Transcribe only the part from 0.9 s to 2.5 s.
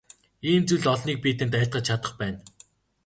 олныг би танд айлтгаж чадах байна.